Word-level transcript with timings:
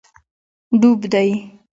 ډوب 0.79 1.01
دی 1.13 1.29